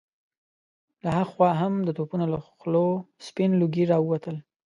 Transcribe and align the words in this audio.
له 1.03 1.09
هاخوا 1.17 1.49
هم 1.61 1.73
د 1.87 1.89
توپونو 1.97 2.25
له 2.33 2.39
خولو 2.59 2.87
سپين 3.27 3.51
لوګي 3.61 3.83
را 3.91 3.97
ووتل. 4.01 4.35